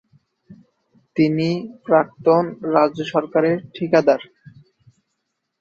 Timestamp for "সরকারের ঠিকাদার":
3.13-4.21